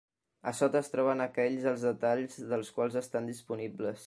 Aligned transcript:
A 0.51 0.53
sota 0.59 0.79
es 0.79 0.89
troben 0.93 1.21
aquells 1.27 1.69
els 1.75 1.85
detalls 1.91 2.41
dels 2.55 2.75
quals 2.79 3.01
estan 3.07 3.33
disponibles. 3.35 3.99